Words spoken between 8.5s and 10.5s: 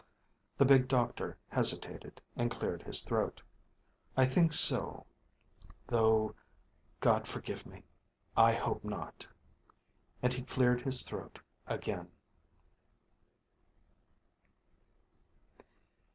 hope not." And he